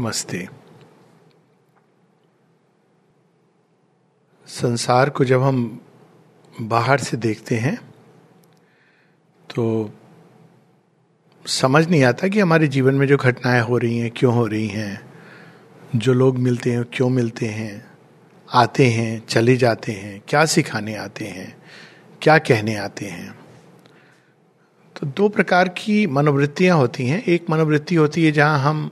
नमस्ते। 0.00 0.48
संसार 4.46 5.10
को 5.10 5.24
जब 5.24 5.42
हम 5.42 5.80
बाहर 6.60 6.98
से 6.98 7.16
देखते 7.16 7.56
हैं 7.56 7.76
तो 9.54 9.90
समझ 11.46 11.86
नहीं 11.88 12.02
आता 12.04 12.28
कि 12.28 12.40
हमारे 12.40 12.66
जीवन 12.66 12.94
में 12.94 13.06
जो 13.06 13.16
घटनाएँ 13.16 13.60
हो 13.60 13.78
रही 13.78 13.98
हैं, 13.98 14.10
क्यों 14.10 14.34
हो 14.34 14.46
रही 14.46 14.66
हैं, 14.68 15.00
जो 15.96 16.12
लोग 16.12 16.38
मिलते 16.38 16.72
हैं, 16.72 16.84
क्यों 16.92 17.08
मिलते 17.08 17.46
हैं, 17.46 17.86
आते 18.52 18.86
हैं, 18.86 19.26
चले 19.26 19.56
जाते 19.56 19.92
हैं, 19.92 20.22
क्या 20.28 20.44
सिखाने 20.46 20.94
आते 20.94 21.24
हैं, 21.24 21.56
क्या 22.22 22.38
कहने 22.38 22.76
आते 22.76 23.06
हैं। 23.06 23.38
तो 24.96 25.06
दो 25.06 25.28
प्रकार 25.28 25.68
की 25.68 26.06
मनोवृत्तियाँ 26.06 26.76
होती 26.76 27.08
हैं। 27.08 27.22
एक 27.22 27.50
मनोवृत्ति 27.50 27.94
होती 27.94 28.24
है 28.24 28.32
जहाँ 28.32 28.58
हम 28.58 28.90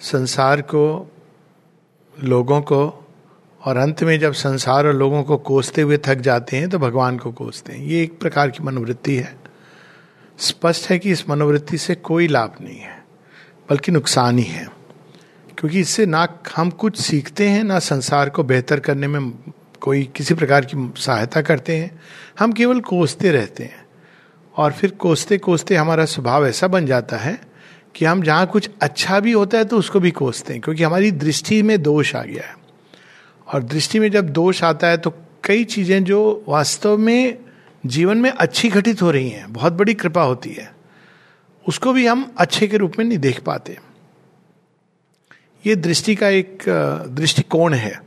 संसार 0.00 0.60
को, 0.60 1.12
लोगों 2.24 2.60
को, 2.60 3.06
और 3.64 3.76
अंत 3.76 4.02
में 4.02 4.18
जब 4.20 4.32
संसार 4.32 4.86
और 4.86 4.94
लोगों 4.94 5.22
को 5.22 5.36
कोसते 5.36 5.82
हुए 5.82 5.98
थक 5.98 6.14
जाते 6.14 6.56
हैं 6.56 6.68
तो 6.70 6.78
भगवान 6.78 7.18
को 7.18 7.32
कोसते 7.32 7.72
हैं। 7.72 7.80
ये 7.80 8.02
एक 8.02 8.20
प्रकार 8.20 8.50
की 8.50 8.64
मनोवृत्ति 8.64 9.16
है। 9.16 9.38
स्पष्ट 10.38 10.90
है 10.90 10.98
कि 10.98 11.10
इस 11.10 11.28
मनोवृत्ति 11.30 11.78
से 11.78 11.94
कोई 11.94 12.28
लाभ 12.28 12.54
नहीं 12.60 12.78
है, 12.78 13.04
बल्कि 13.70 13.92
नुकसान 13.92 14.38
ही 14.38 14.44
है। 14.44 14.68
क्योंकि 15.58 15.80
इससे 15.80 16.06
ना 16.06 16.26
हम 16.56 16.70
कुछ 16.70 17.00
सीखते 17.00 17.48
हैं, 17.48 17.64
ना 17.64 17.78
संसार 17.78 18.30
को 18.30 18.44
बेहतर 18.44 18.80
करने 18.80 19.08
में 19.08 19.32
कोई 19.80 20.04
किसी 20.16 20.34
प्रकार 20.34 20.64
की 20.64 20.92
सहायता 20.96 21.42
करते 21.42 21.76
हैं। 21.76 22.00
हम 22.38 22.52
केवल 22.52 22.80
कोसते 22.80 23.30
रहते 23.30 23.64
हैं, 23.64 23.86
और 24.56 24.72
फिर 24.72 24.90
कोसते 24.90 25.38
कोसते 25.38 25.76
हमारा 25.76 26.04
स्वभाव 26.04 26.46
ऐसा 26.46 26.68
बन 26.68 26.86
जाता 26.86 27.16
है 27.16 27.49
कि 27.94 28.04
हम 28.04 28.22
जहाँ 28.22 28.46
कुछ 28.46 28.70
अच्छा 28.82 29.20
भी 29.20 29.32
होता 29.32 29.58
है 29.58 29.64
तो 29.64 29.78
उसको 29.78 30.00
भी 30.00 30.10
कोसते 30.12 30.52
हैं, 30.52 30.62
क्योंकि 30.62 30.82
हमारी 30.82 31.10
दृष्टि 31.12 31.62
में 31.62 31.80
दोष 31.82 32.14
आ 32.16 32.22
गया 32.22 32.42
है। 32.42 32.54
और 33.48 33.62
दृष्टि 33.64 33.98
में 33.98 34.10
जब 34.10 34.28
दोष 34.30 34.62
आता 34.64 34.86
है 34.86 34.96
तो 34.96 35.12
कई 35.44 35.64
चीज़ें 35.66 36.02
जो 36.04 36.44
वास्तव 36.48 36.96
में 36.98 37.38
जीवन 37.84 38.18
में 38.18 38.30
अच्छी 38.30 38.68
घटित 38.68 39.02
हो 39.02 39.10
रही 39.10 39.28
हैं, 39.28 39.52
बहुत 39.52 39.72
बड़ी 39.72 39.94
कृपा 39.94 40.22
होती 40.22 40.50
है, 40.50 40.70
उसको 41.66 41.92
भी 41.92 42.06
हम 42.06 42.32
अच्छे 42.38 42.66
के 42.68 42.76
रूप 42.76 42.98
में 42.98 43.04
नहीं 43.04 43.18
देख 43.18 43.40
पाते। 43.40 43.76
ये 45.64 45.76
दृष्टि 45.76 46.14
का 46.14 46.28
एक 46.28 46.64
दृष्टिकोण 47.10 47.74
है। 47.74 48.00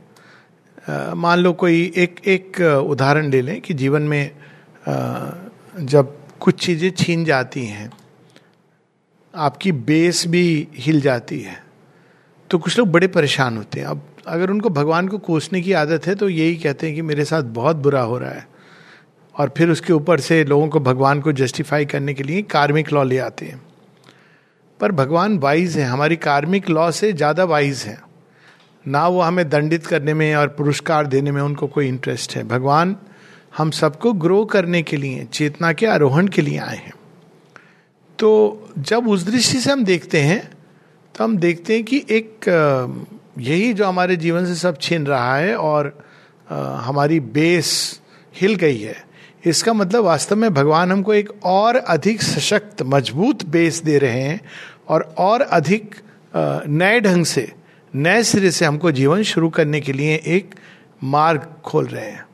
मान 1.14 1.38
लो 1.38 1.52
कोई 1.52 1.92
एक 1.96 2.20
एक 2.26 2.60
उदाहरण 2.86 3.30
ले 3.30 3.40
लें 3.42 3.60
कि 3.60 3.74
जीवन 3.74 4.02
में 4.02 4.30
जब 4.86 6.16
कुछ 6.40 6.64
चीज़ें 6.64 6.90
छीन 6.92 7.24
जाती 7.24 7.64
हैं 7.66 7.90
आपकी 9.34 9.72
बेस 9.72 10.26
भी 10.26 10.68
हिल 10.76 11.00
जाती 11.00 11.40
है। 11.40 11.62
तो 12.50 12.58
कुछ 12.58 12.78
लोग 12.78 12.90
बड़े 12.92 13.06
परेशान 13.06 13.56
होते 13.56 13.80
हैं। 13.80 13.86
अब 13.86 14.02
अगर 14.26 14.50
उनको 14.50 14.70
भगवान 14.70 15.08
को 15.08 15.18
कोसने 15.18 15.60
की 15.60 15.72
आदत 15.72 16.06
है 16.06 16.14
तो 16.14 16.28
यही 16.28 16.56
कहते 16.56 16.86
हैं 16.86 16.94
कि 16.96 17.02
मेरे 17.02 17.24
साथ 17.24 17.42
बहुत 17.42 17.76
बुरा 17.76 18.00
हो 18.00 18.18
रहा 18.18 18.30
है। 18.30 18.46
और 19.34 19.52
फिर 19.56 19.70
उसके 19.70 19.92
ऊपर 19.92 20.20
से 20.20 20.42
लोगों 20.44 20.68
को 20.68 20.80
भगवान 20.80 21.20
को 21.20 21.32
जस्टिफाई 21.32 21.84
करने 21.84 22.14
के 22.14 22.22
लिए 22.22 22.42
कार्मिक 22.42 22.92
लॉ 22.92 23.02
ले 23.02 23.18
आते 23.18 23.46
हैं। 23.46 23.60
पर 24.80 24.92
भगवान 24.92 25.38
वाइज 25.38 25.76
है। 25.78 25.84
हमारी 25.84 26.16
कार्मिक 26.16 26.70
लॉ 26.70 26.90
से 26.90 27.12
ज़्यादा 27.12 27.44
वाइज 27.44 27.84
है। 27.86 27.98
ना 28.86 29.06
वो 29.08 29.20
हमें 29.20 29.48
दंडित 29.48 29.86
करने 29.86 30.14
में 30.14 30.34
और 30.34 30.48
पुरस्कार 30.48 31.06
देने 31.06 31.32
में 31.32 31.42
उनको 31.42 31.66
कोई 31.66 31.88
इंटरेस्ट 31.88 32.36
है। 32.36 32.48
भगवान 32.48 32.96
हम 33.56 33.70
सबको 33.70 34.12
ग्रो 34.12 34.44
करने 34.44 34.82
के 34.82 34.96
लिए, 34.96 35.24
चेतना 35.24 35.72
के 35.72 35.86
आरोहण 35.86 36.26
के 36.26 36.42
लिए 36.42 36.58
आए 36.58 36.76
हैं। 36.76 36.92
तो 38.18 38.30
जब 38.78 39.08
उस 39.08 39.24
दृष्टि 39.24 39.60
से 39.60 39.70
हम 39.70 39.84
देखते 39.84 40.20
हैं 40.20 40.42
तो 41.14 41.24
हम 41.24 41.36
देखते 41.36 41.74
हैं 41.74 41.84
कि 41.84 42.04
एक 42.10 42.48
यही 43.38 43.72
जो 43.72 43.86
हमारे 43.86 44.16
जीवन 44.16 44.46
से 44.46 44.54
सब 44.54 44.78
छीन 44.80 45.06
रहा 45.06 45.36
है 45.36 45.56
और 45.56 45.92
हमारी 46.48 47.18
बेस 47.20 48.00
हिल 48.34 48.54
गई 48.54 48.78
है। 48.78 48.96
इसका 49.46 49.72
मतलब 49.72 50.04
वास्तव 50.04 50.36
में 50.36 50.52
भगवान 50.54 50.92
हमको 50.92 51.14
एक 51.14 51.30
और 51.44 51.76
अधिक 51.76 52.22
सशक्त, 52.22 52.82
मज़बूत 52.82 53.44
बेस 53.46 53.82
दे 53.82 53.98
रहे 53.98 54.20
हैं 54.20 54.40
और 54.88 55.02
और 55.18 55.40
अधिक 55.40 55.94
नए 56.34 57.00
ढंग 57.00 57.24
से, 57.24 57.50
नए 57.94 58.22
सिरे 58.22 58.50
से 58.50 58.64
हमको 58.64 58.90
जीवन 58.92 59.22
शुरू 59.22 59.48
करने 59.50 59.80
के 59.80 59.92
लिए 59.92 60.14
एक 60.26 60.54
मार्ग 61.04 61.46
खोल 61.64 61.86
रहे 61.86 62.04
हैं। 62.04 62.24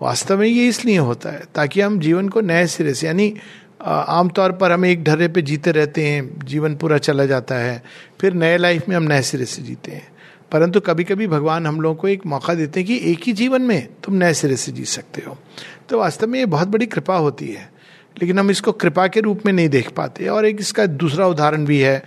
वास्तव 0.00 0.38
में 0.38 0.46
ये 0.46 0.68
इसलिए 0.68 0.98
होता 0.98 1.30
है 1.30 1.42
ताकि 1.54 1.80
हम 1.80 1.98
जीवन 2.00 2.28
को 2.28 2.40
नए 2.40 2.66
सिरे 2.66 2.94
से, 2.94 3.06
यानी 3.06 3.34
आमतौर 3.80 4.52
पर 4.52 4.72
हम 4.72 4.84
एक 4.84 5.02
ढर्रे 5.04 5.28
पे 5.28 5.42
जीते 5.42 5.72
रहते 5.72 6.06
हैं, 6.06 6.38
जीवन 6.40 6.74
पूरा 6.76 6.98
चला 6.98 7.26
जाता 7.26 7.54
है, 7.54 7.82
फिर 8.20 8.34
नए 8.34 8.56
लाइफ 8.56 8.88
में 8.88 8.96
हम 8.96 9.02
नए 9.02 9.22
सिरे 9.22 9.44
से 9.44 9.62
जीते 9.62 9.92
हैं। 9.92 10.06
परंतु 10.52 10.80
कभी 10.80 11.04
कभी 11.04 11.26
भगवान 11.26 11.66
हम 11.66 11.80
लोगों 11.80 11.96
को 11.96 12.08
एक 12.08 12.26
मौका 12.26 12.54
देते 12.54 12.80
हैं 12.80 12.86
कि 12.86 13.00
एक 13.12 13.24
ही 13.24 13.32
जीवन 13.32 13.62
में 13.62 13.88
तुम 14.04 14.14
नए 14.14 14.34
सिरे 14.34 14.56
से 14.56 14.72
जी 14.72 14.84
सकते 14.86 15.22
हो। 15.26 15.36
तो 15.88 15.98
वास्तव 15.98 16.26
में 16.26 16.38
ये 16.38 16.46
बहुत 16.46 16.68
बड़ी 16.68 16.86
कृपा 16.86 17.16
होती 17.16 17.48
है, 17.48 17.70
लेकिन 18.16 18.38
हम 18.38 18.50
इसको 18.50 18.72
कृपा 18.74 19.06
के 19.06 19.20
रूप 19.20 19.46
में 19.46 19.52
नहीं 19.52 19.68
देख 19.68 19.90
पाते। 19.90 20.28
और 20.28 20.46
एक 20.46 20.60
इसका 20.60 20.86
दूसरा 20.86 21.26
उदाहरण 21.26 21.64
भी 21.64 21.80
है 21.80 22.02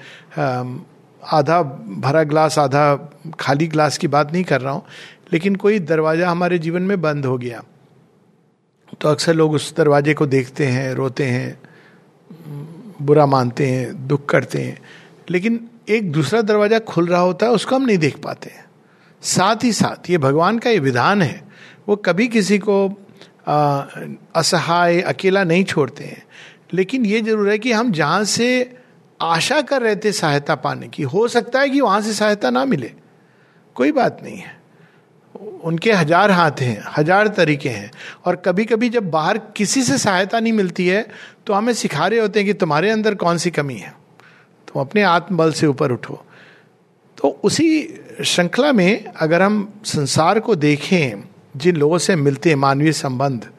आधा 1.23 1.61
भरा 2.01 2.23
ग्लास 2.23 2.57
आधा 2.59 2.95
खाली 3.39 3.67
ग्लास 3.67 3.97
की 3.97 4.07
बात 4.09 4.31
नहीं 4.33 4.43
कर 4.43 4.61
रहा 4.61 4.73
हूँ, 4.73 4.83
लेकिन 5.33 5.55
कोई 5.55 5.79
दरवाज़ा 5.81 6.29
हमारे 6.29 6.59
जीवन 6.59 6.81
में 6.81 7.01
बंद 7.01 7.25
हो 7.25 7.37
गया। 7.37 7.63
तो 9.01 9.09
अक्सर 9.09 9.33
लोग 9.33 9.53
उस 9.53 9.73
दरवाजे 9.77 10.13
को 10.13 10.25
देखते 10.27 10.65
हैं, 10.65 10.93
रोते 10.93 11.25
हैं 11.25 11.60
बुरा 13.01 13.25
मानते 13.25 13.67
हैं, 13.67 14.07
दुख 14.07 14.25
करते 14.25 14.59
हैं। 14.59 14.77
लेकिन 15.29 15.59
एक 15.89 16.11
दूसरा 16.11 16.41
दरवाज़ा 16.41 16.79
खुल 16.79 17.07
रहा 17.07 17.21
होता 17.21 17.45
है, 17.45 17.51
उसको 17.51 17.75
हम 17.75 17.85
नहीं 17.85 17.97
देख 17.97 18.17
पाते 18.17 18.49
हैं। 18.49 18.65
साथ 19.21 19.63
ही 19.63 19.71
साथ, 19.73 20.09
ये 20.09 20.17
भगवान 20.17 20.59
का 20.59 20.69
ये 20.69 20.79
विधान 20.79 21.21
है, 21.21 21.43
वो 21.89 21.95
कभी 21.95 22.27
किसी 22.27 22.59
को 22.59 22.87
असहाय, 24.35 25.01
अकेला 25.01 25.43
नहीं 25.43 25.63
छोड़ते 25.63 26.03
हैं। 26.03 26.23
लेकिन 26.73 27.05
ये 27.05 27.21
ज़रूर 27.21 27.49
है 27.49 27.57
कि 27.59 27.71
हम 27.71 27.91
जहाँ 27.91 28.23
से 28.23 28.77
आशा 29.21 29.61
कर 29.61 29.81
रहे 29.81 29.95
थे 29.95 30.11
सहायता 30.11 30.55
पाने 30.55 30.87
की, 30.87 31.03
हो 31.03 31.27
सकता 31.27 31.59
है 31.59 31.69
कि 31.69 31.81
वहाँ 31.81 32.01
से 32.01 32.13
सहायता 32.13 32.49
ना 32.49 32.65
मिले। 32.65 32.91
कोई 33.75 33.91
बात 33.91 34.19
नहीं 34.23 34.37
है। 34.37 34.60
उनके 35.63 35.91
हज़ार 35.91 36.31
हाथ 36.31 36.61
हैं, 36.61 36.83
हज़ार 36.97 37.27
तरीके 37.29 37.69
हैं। 37.69 37.91
और 38.25 38.35
कभी 38.37 38.65
कभी 38.65 38.89
जब 38.89 39.09
बाहर 39.11 39.37
किसी 39.55 39.83
से 39.83 39.97
सहायता 39.97 40.39
नहीं 40.39 40.53
मिलती 40.53 40.87
है 40.87 41.05
तो 41.47 41.53
हमें 41.53 41.73
सिखा 41.75 42.07
रहे 42.07 42.19
होते 42.19 42.39
हैं 42.39 42.47
कि 42.47 42.53
तुम्हारे 42.55 42.89
अंदर 42.89 43.15
कौन 43.15 43.37
सी 43.37 43.51
कमी 43.51 43.75
है। 43.75 43.93
तुम 44.67 44.81
अपने 44.81 45.01
आत्मबल 45.03 45.51
से 45.53 45.67
ऊपर 45.67 45.91
उठो। 45.91 46.23
तो 47.17 47.29
उसी 47.43 47.67
श्रृंखला 48.23 48.71
में 48.73 49.05
अगर 49.05 49.41
हम 49.41 49.67
संसार 49.85 50.39
को 50.39 50.55
देखें, 50.57 51.23
जिन 51.55 51.75
लोगों 51.75 51.97
से 51.99 52.15
मिलते 52.17 52.49
हैं 52.49 52.55
मानवीय 52.57 52.91
संबंध 52.93 53.49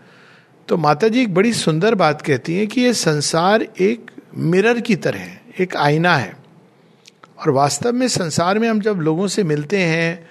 तो 0.69 0.76
माता 0.78 1.09
जी 1.09 1.21
एक 1.22 1.34
बड़ी 1.34 1.53
सुंदर 1.54 1.94
बात 1.94 2.22
कहती 2.22 2.56
हैं 2.56 2.66
कि 2.66 2.81
ये 2.81 2.92
संसार 2.94 3.62
एक 3.62 4.10
मिरर 4.34 4.81
की 4.81 4.97
तरह 4.97 5.19
है, 5.19 5.41
एक 5.60 5.76
आईना 5.76 6.15
है। 6.16 6.37
और 7.38 7.50
वास्तव 7.50 7.92
में 7.92 8.06
संसार 8.10 8.59
में 8.59 8.69
हम 8.69 8.81
जब 8.81 9.00
लोगों 9.00 9.26
से 9.28 9.44
मिलते 9.44 9.78
हैं 9.78 10.28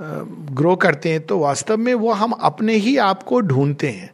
ग्रो 0.00 0.74
करते 0.76 1.08
हैं 1.08 1.20
तो 1.20 1.38
वास्तव 1.38 1.76
में 1.76 1.92
वो 1.94 2.12
हम 2.12 2.32
अपने 2.32 2.74
ही 2.74 2.96
आप 2.96 3.22
को 3.22 3.40
ढूंढते 3.40 3.88
हैं। 3.88 4.10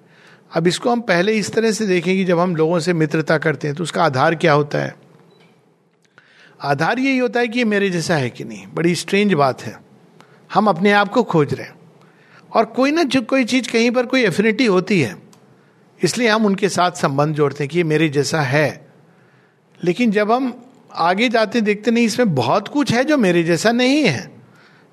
अब 0.52 0.66
इसको 0.66 0.90
हम 0.90 1.00
पहले 1.00 1.32
इस 1.32 1.52
तरह 1.52 1.72
से 1.72 1.86
देखें 1.86 2.16
कि 2.16 2.24
जब 2.24 2.38
हम 2.38 2.56
लोगों 2.56 2.80
से 2.80 2.92
मित्रता 2.92 3.38
करते 3.38 3.68
हैं 3.68 3.76
तो 3.76 3.82
उसका 3.82 4.04
आधार 4.04 4.34
क्या 4.34 4.52
होता 4.52 4.78
है? 4.78 4.94
आधार 6.60 6.98
यही 6.98 7.18
होता 7.18 7.40
है 7.40 7.48
कि 7.48 7.58
ये 7.58 7.64
मेरे 7.64 7.90
जैसा 7.90 8.16
है 8.16 8.30
कि 8.30 8.44
नहीं। 8.44 8.66
बड़ी 8.74 8.94
स्ट्रेंज 8.94 9.32
बात 9.32 9.62
है। 9.62 9.76
हम 10.54 10.68
अपने 10.68 10.92
आप 10.92 11.08
को 11.08 11.22
खोज 11.22 11.54
रहे 11.54 11.66
हैं। 11.66 11.74
और 12.52 12.64
कोई 12.66 12.90
ना 12.90 13.04
कोई 13.20 13.44
चीज़ 13.44 13.70
कहीं 13.72 13.90
पर 13.90 14.06
कोई 14.06 14.24
एफिनिटी 14.24 14.66
होती 14.66 15.00
है, 15.00 15.14
इसलिए 16.00 16.28
हम 16.28 16.46
उनके 16.46 16.68
साथ 16.68 16.90
संबंध 16.92 17.34
जोड़ते 17.34 17.64
हैं 17.64 17.68
कि 17.68 17.78
ये 17.78 17.84
मेरे 17.84 18.08
जैसा 18.08 18.40
है। 18.40 18.86
लेकिन 19.84 20.10
जब 20.10 20.32
हम 20.32 20.52
आगे 20.94 21.28
जाते 21.28 21.60
देखते 21.60 21.90
नहीं, 21.90 22.04
इसमें 22.04 22.34
बहुत 22.34 22.68
कुछ 22.68 22.92
है 22.92 23.04
जो 23.04 23.16
मेरे 23.16 23.42
जैसा 23.42 23.72
नहीं 23.72 24.02
है। 24.02 24.39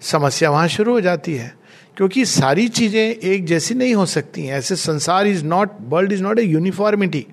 समस्या 0.01 0.49
वहाँ 0.49 0.67
शुरू 0.67 0.93
हो 0.93 1.01
जाती 1.01 1.33
है, 1.33 1.53
क्योंकि 1.97 2.25
सारी 2.25 2.67
चीज़ें 2.67 3.01
एक 3.01 3.45
जैसी 3.45 3.75
नहीं 3.75 3.93
हो 3.95 4.05
सकती 4.05 4.45
हैं। 4.45 4.57
ऐसे 4.57 4.75
संसार 4.75 5.27
is 5.27 5.43
not 5.45 5.71
world 5.81 6.11
is 6.11 6.23
not 6.23 6.39
a 6.39 6.43
uniformity 6.43 7.25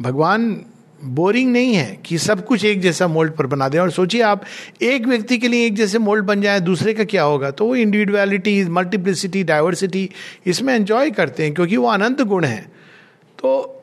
भगवान 0.00 0.64
बोरिंग 1.04 1.50
नहीं 1.52 1.74
है 1.74 1.98
कि 2.06 2.18
सब 2.18 2.44
कुछ 2.46 2.64
एक 2.64 2.80
जैसा 2.80 3.06
मोल्ड 3.08 3.32
पर 3.32 3.46
बना 3.46 3.68
दें। 3.68 3.78
और 3.78 3.90
सोचिए 3.90 4.22
आप, 4.22 4.42
एक 4.82 5.06
व्यक्ति 5.06 5.38
के 5.38 5.48
लिए 5.48 5.66
एक 5.66 5.74
जैसे 5.74 5.98
मोल्ड 5.98 6.24
बन 6.24 6.40
जाए, 6.42 6.60
दूसरे 6.60 6.94
का 6.94 7.04
क्या 7.04 7.22
होगा? 7.22 7.50
तो 7.50 7.66
वो 7.66 7.76
इंडिविजुअलिटी 7.76 8.64
मल्टीप्लिसिटी 8.64 9.44
डाइवर्सिटी 9.44 10.08
इसमें 10.46 10.74
एंजॉय 10.74 11.10
करते 11.10 11.42
हैं, 11.42 11.54
क्योंकि 11.54 11.76
वो 11.76 11.88
अनंत 11.88 12.22
गुण 12.22 12.44
है। 12.44 12.60
तो 13.38 13.76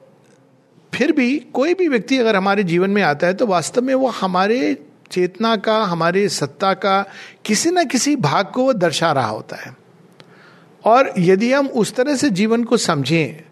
फिर 0.93 1.11
भी 1.11 1.37
कोई 1.53 1.73
भी 1.73 1.87
व्यक्ति 1.87 2.17
अगर 2.17 2.35
हमारे 2.35 2.63
जीवन 2.63 2.89
में 2.89 3.01
आता 3.01 3.27
है 3.27 3.33
तो 3.33 3.45
वास्तव 3.47 3.81
में 3.81 3.93
वो 3.95 4.07
हमारे 4.09 4.77
चेतना 5.11 5.55
का, 5.55 5.77
हमारे 5.83 6.27
सत्ता 6.29 6.73
का 6.73 7.01
किसी 7.45 7.71
ना 7.71 7.83
किसी 7.83 8.15
भाग 8.15 8.45
को 8.45 8.63
वो 8.63 8.73
दर्शा 8.73 9.11
रहा 9.11 9.27
होता 9.27 9.55
है। 9.55 9.75
और 10.83 11.13
यदि 11.19 11.51
हम 11.53 11.67
उस 11.67 11.93
तरह 11.95 12.15
से 12.15 12.29
जीवन 12.29 12.63
को 12.63 12.77
समझें 12.77 13.43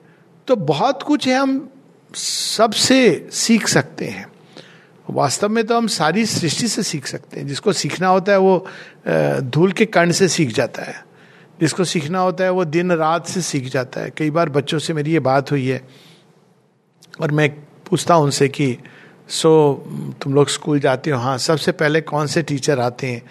तो 0.48 0.56
बहुत 0.56 1.04
कुछ 1.04 1.28
है 1.28 1.36
हम 1.36 1.70
सबसे 2.14 3.28
सीख 3.34 3.68
सकते 3.68 4.06
हैं। 4.06 4.26
वास्तव 5.08 5.50
में 5.50 5.64
तो 5.66 5.78
हम 5.78 5.88
सारी 5.88 6.26
सृष्टि 6.26 6.68
से 6.68 6.84
सीख 6.84 7.08
सकते 7.08 7.40
हैं। 7.40 7.48
जिसको 7.48 7.74
सीखना 7.74 8.08
होता 8.08 8.32
है 8.32 8.38
वो 8.38 8.66
धूल 9.50 9.72
के 9.72 9.86
कण 9.86 10.12
से 10.12 10.28
सीख 10.28 10.54
जाता 10.54 10.84
है। 10.84 11.04
जिसको 11.60 11.84
सीखना 11.84 12.20
होता 12.20 12.44
है 12.44 12.50
वो 12.50 12.66
दिन 12.66 12.92
रात 12.92 13.28
से 13.28 13.42
सीख 13.42 13.68
जाता 13.70 14.02
है। 14.02 14.12
कई 14.18 14.32
बार 14.32 14.50
बच्चों 14.50 14.80
से 14.80 14.94
मेरी 14.94 15.12
ये 15.14 15.20
बात 15.22 15.52
हुई 15.52 15.68
है, 15.68 15.82
और 17.22 17.32
मैं 17.32 17.50
पूछता 17.90 18.14
हूँ 18.14 18.24
उनसे 18.24 18.48
कि 18.48 18.78
सो 19.30 19.52
तुम 20.22 20.34
लोग 20.34 20.50
स्कूल 20.50 20.80
जाते 20.80 21.12
हो 21.12 21.20
हाँ 21.20 21.38
सबसे 21.38 21.72
पहले 21.72 22.02
कौन 22.02 22.28
से 22.28 22.42
टीचर 22.44 22.80
आते 22.80 23.08
हैं? 23.08 23.22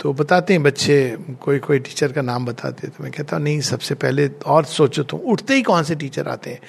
तो 0.00 0.12
बताते 0.12 0.52
हैं 0.52 0.62
बच्चे, 0.62 1.16
कोई 1.42 1.58
कोई 1.58 1.78
टीचर 1.78 2.12
का 2.12 2.22
नाम 2.22 2.44
बताते 2.46 2.86
हैं। 2.86 2.96
तो 2.96 3.04
मैं 3.04 3.12
कहता 3.12 3.36
हूँ, 3.36 3.44
नहीं, 3.44 3.60
सबसे 3.60 3.94
पहले 3.94 4.30
और 4.46 4.64
सोचो, 4.64 5.02
तुम 5.02 5.20
उठते 5.20 5.54
ही 5.54 5.62
कौन 5.62 5.82
से 5.82 5.94
टीचर 5.94 6.28
आते 6.28 6.50
हैं? 6.50 6.60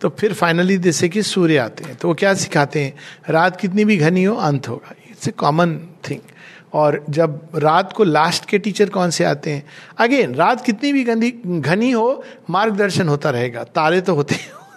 तो 0.00 0.08
फिर 0.08 0.32
फाइनली 0.32 0.76
जैसे 0.76 1.08
कि 1.08 1.22
सूर्य 1.22 1.56
आते 1.56 1.84
हैं 1.84 1.96
तो 1.96 2.08
वो 2.08 2.14
क्या 2.14 2.34
सिखाते 2.34 2.84
हैं? 2.84 2.94
रात 3.30 3.60
कितनी 3.60 3.84
भी 3.84 3.96
घनी 3.96 4.24
हो, 4.24 4.34
अंत 4.36 4.68
होगा। 4.68 4.94
इट्स 5.10 5.28
ए 5.28 5.30
कॉमन 5.30 5.76
थिंग 6.10 6.20
और 6.72 7.04
जब 7.10 7.40
रात 7.54 7.92
को 7.92 8.04
लास्ट 8.04 8.44
के 8.44 8.58
टीचर 8.58 8.88
कौन 8.88 9.10
से 9.10 9.24
आते 9.24 9.50
हैं? 9.50 9.64
अगेन 9.98 10.34
रात 10.34 10.64
कितनी 10.64 10.92
भी 10.92 11.04
गंदी, 11.04 11.30
घनी 11.46 11.90
हो, 11.90 12.24
मार्गदर्शन 12.50 13.08
होता 13.08 13.30
रहेगा। 13.30 13.64
तारे 13.64 14.00
तो 14.00 14.14
होते 14.14 14.34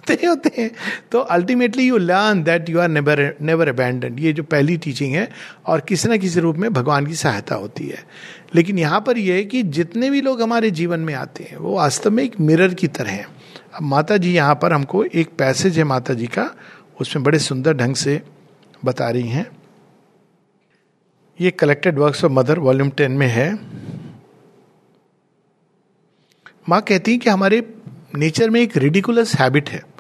होते 0.10 0.26
होते 0.26 0.52
हैं। 0.58 0.70
तो 1.12 1.20
ultimately 1.20 1.84
you 1.84 1.98
learn 1.98 2.44
that 2.44 2.70
you 2.70 2.80
are 2.80 2.88
never 2.88 3.20
never 3.42 3.68
abandon 3.68 4.18
ये 4.20 4.34
जो 4.34 4.44
पहली 4.44 4.78
टीचिंग 4.78 5.14
है, 5.16 5.30
और 5.66 5.82
किसी 5.82 6.10
ना 6.10 6.18
किसी 6.18 6.40
रूप 6.40 6.56
में 6.56 6.74
भगवान 6.74 7.06
की 7.06 7.16
सहायता 7.16 7.56
होती 7.56 7.88
है। 7.88 8.04
लेकिन 8.56 8.80
यहाँ 8.80 9.02
पर 9.02 9.18
यह 9.18 9.36
है 9.36 9.44
कि 9.44 9.64
जितने 9.64 10.10
भी 10.10 10.22
लोग 10.22 10.42
हमारे 10.42 10.72
जीवन 10.72 11.00
में 11.00 11.14
आते 11.14 11.44
हैं, 11.44 11.58
वो 11.58 11.76
वास्तव 11.76 12.12
में 12.12 12.24
एक 12.24 12.40
मिरर 12.40 12.74
की 12.74 12.88
तरह 12.88 13.12
है। 13.12 13.26
अब 13.74 13.82
माता 13.82 14.18
जी 14.18 14.34
यहाँ 14.34 14.56
पर 14.56 14.74
हमको 14.74 15.04
एक 15.04 15.30
पैसेज 15.38 15.78
है 15.78 15.84
माता 15.84 16.14
जी 16.14 16.28
का, 16.28 16.50
उसमें 17.02 17.24
बड़े 17.24 17.40
सुंदर 17.40 17.74
ढंग 17.74 17.96
से 17.96 18.22
बता 18.86 19.10
रही 19.10 19.30
हैं। 19.30 19.48
ये 21.40 21.52
collected 21.52 22.00
works 22.00 22.24
of 22.26 22.32
Mother 22.32 22.60
volume 22.60 22.90
ten 22.90 23.12
में 23.12 23.28
है। 23.28 23.54
माँ 26.70 26.82
कहती 26.82 27.12
है 27.12 27.18
कि 27.18 27.30
हमारे 27.30 27.64
नेचर 28.16 28.50
में 28.50 28.62
एक 28.62 28.78
रिडिकुलस 28.78 29.36
हैबिट 29.36 29.70
है। 29.70 29.93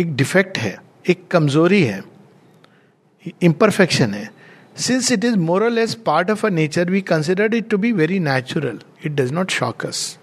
एक 0.00 0.16
डिफेक्ट 0.16 0.58
है, 0.58 0.78
एक 1.08 1.26
कमज़ोरी 1.28 1.82
है 1.82 2.02
इम्परफेक्शन 3.42 4.14
है। 4.14 4.30
Since 4.76 5.12
it 5.12 5.24
is 5.24 5.36
moral 5.36 5.78
as 5.78 5.94
part 5.94 6.30
of 6.30 6.46
a 6.46 6.50
nature 6.50 6.90
we 6.90 7.00
consider 7.00 7.54
it 7.54 7.68
to 7.68 7.78
be 7.78 7.92
very 7.92 8.18
natural 8.18 8.80
it 9.06 9.12
does 9.12 9.32
not 9.32 9.50
shock 9.50 9.86
us 9.86 10.18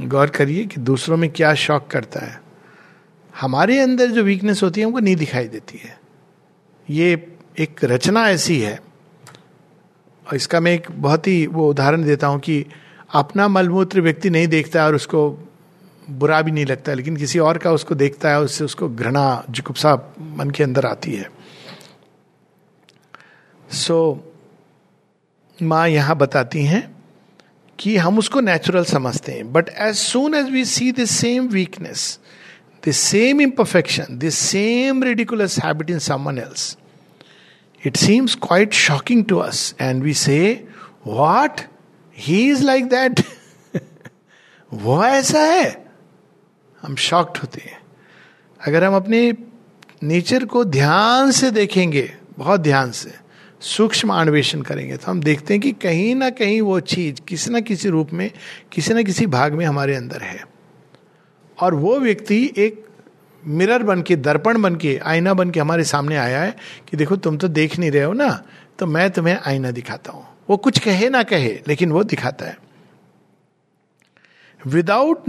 गौर 0.00 0.30
करिए 0.30 0.64
कि 0.64 0.80
दूसरों 0.80 1.16
में 1.16 1.30
क्या 1.30 1.54
शॉक 1.54 1.86
करता 1.86 2.20
है। 2.20 2.40
हमारे 3.40 3.78
अंदर 3.78 4.06
जो 4.06 4.22
वीकनेस 4.22 4.62
होती 4.62 4.80
है, 4.80 4.86
हमको 4.86 4.98
नहीं 4.98 5.16
दिखाई 5.16 5.48
देती 5.48 5.78
है। 5.78 5.98
ये 6.90 7.36
एक 7.58 7.84
रचना 7.84 8.28
ऐसी 8.28 8.60
है। 8.60 8.80
और 10.26 10.36
इसका 10.36 10.60
मैं 10.60 10.72
एक 10.72 10.86
बहुत 10.90 11.26
ही 11.26 11.46
वो 11.46 11.70
उदाहरण 11.70 12.04
देता 12.04 12.26
हूँ 12.26 12.40
कि 12.40 12.64
अपना 13.14 13.48
मलमूत्र 13.48 14.00
व्यक्ति 14.00 14.30
नहीं 14.30 14.48
देखता 14.48 14.86
और 14.86 14.94
उसको 14.94 15.45
बुरा 16.10 16.42
भी 16.42 16.50
नहीं 16.50 16.66
लगता 16.66 16.94
लेकिन 16.94 17.16
किसी 17.16 17.38
और 17.38 17.58
का 17.58 17.72
उसको 17.72 17.94
देखता 17.94 18.30
है 18.30 18.40
उससे 18.40 18.64
उसको 18.64 18.88
घृणा 18.88 19.44
जिकुप्सा 19.50 20.14
मन 20.20 20.50
के 20.50 20.64
अंदर 20.64 20.86
आती 20.86 21.12
है। 21.12 21.30
सो 23.72 24.24
so, 25.58 25.62
माँ 25.62 25.88
यहाँ 25.88 26.16
बताती 26.16 26.64
हैं 26.64 26.96
कि 27.78 27.96
हम 27.96 28.18
उसको 28.18 28.40
नेचुरल 28.40 28.84
समझते 28.84 29.32
हैं 29.32 29.52
but 29.52 29.68
as 29.68 29.94
soon 29.94 30.34
as 30.34 30.50
we 30.50 30.64
see 30.64 30.92
the 30.92 31.04
same 31.04 31.48
weakness 31.48 32.18
the 32.88 32.90
same 32.90 33.40
imperfection 33.40 34.06
the 34.10 34.28
same 34.28 35.02
ridiculous 35.02 35.58
habit 35.58 35.90
in 35.90 35.98
someone 35.98 36.38
else 36.38 36.78
it 37.86 37.96
seems 37.96 38.34
quite 38.34 38.72
shocking 38.72 39.24
to 39.24 39.38
us 39.38 39.74
and 39.80 40.02
we 40.02 40.14
say 40.14 40.68
what 41.06 41.60
he 42.18 42.50
is 42.50 42.62
like 42.62 42.86
that 42.86 43.20
वो 44.74 45.04
ऐसा 45.04 45.40
है? 45.40 45.85
हम 46.82 46.94
shocked 46.96 47.38
होते 47.38 47.60
हैं। 47.60 47.78
अगर 48.60 48.84
हम 48.84 48.94
अपने 48.94 49.32
nature 50.02 50.44
को 50.44 50.64
ध्यान 50.64 51.30
से 51.30 51.50
देखेंगे, 51.50 52.10
बहुत 52.38 52.60
ध्यान 52.60 52.90
से, 52.90 53.12
सूक्ष्म 53.60 54.12
अन्वेषण 54.12 54.62
करेंगे 54.62 54.96
तो 54.96 55.10
हम 55.10 55.20
देखते 55.20 55.54
हैं 55.54 55.60
कि 55.60 55.72
कहीं 55.72 56.14
ना 56.14 56.30
कहीं 56.30 56.60
वो 56.60 56.80
चीज़ 56.80 57.20
किसी 57.28 57.50
ना 57.50 57.60
किसी 57.60 57.88
रूप 57.88 58.12
में, 58.12 58.30
किसी 58.72 58.94
ना 58.94 59.02
किसी 59.02 59.26
भाग 59.26 59.54
में 59.54 59.64
हमारे 59.66 59.94
अंदर 59.94 60.22
है। 60.22 60.44
और 61.58 61.74
वो 61.74 61.98
व्यक्ति 62.00 62.52
एक 62.58 62.84
मिरर 63.42 63.82
बन 63.82 64.02
के, 64.02 64.16
दर्पण 64.16 64.60
बन 64.62 64.76
के, 64.76 64.96
आईना 64.98 65.34
बन 65.34 65.50
के 65.50 65.60
हमारे 65.60 65.84
सामने 65.84 66.16
आया 66.16 66.40
है 66.42 66.54
कि 66.90 66.96
देखो 66.96 67.16
तुम 67.16 67.36
तो 67.36 67.48
देख 67.48 67.78
नहीं 67.78 67.90
रहे 67.90 68.02
हो 68.02 68.12
ना 68.12 68.42
तो 68.78 68.86
मैं 68.86 69.10
तुम्हें 69.10 69.38
आईना 69.46 69.70
दिखाता 69.70 70.12
हूँ। 70.12 70.26
वो 70.50 70.56
कुछ 70.56 70.78
कहे 70.78 71.08
ना 71.08 71.22
कहे, 71.22 71.58
लेकिन 71.68 71.92
वो 71.92 72.02
दिखाता 72.04 72.46
है। 72.46 72.56